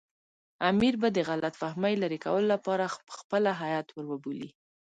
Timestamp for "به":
1.01-1.07